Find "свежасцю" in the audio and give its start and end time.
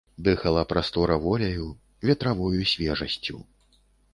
2.73-3.37